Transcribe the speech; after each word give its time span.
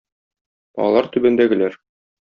Алар 0.87 1.11
түбәндәгеләр 1.17 1.81